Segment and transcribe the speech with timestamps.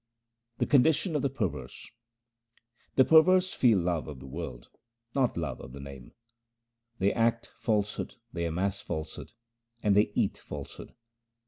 [0.57, 1.91] The condition of the perverse:—
[2.95, 4.67] The perverse feel love of the world,
[5.13, 6.13] not love of the Name:
[6.97, 9.33] They act falsehood, they amass falsehood,
[9.83, 10.95] and they eat falsehood.